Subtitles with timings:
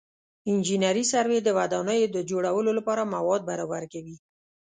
[0.51, 4.15] انجنیري سروې د ودانیو د جوړولو لپاره مواد برابر کوي